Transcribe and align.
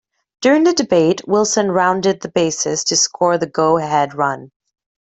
During 0.41 0.63
the 0.63 0.73
debate, 0.73 1.21
Wilson 1.27 1.69
rounded 1.71 2.21
the 2.23 2.29
bases 2.31 2.83
to 2.85 2.95
score 2.95 3.37
the 3.37 3.45
go-ahead 3.45 4.15
run. 4.15 4.51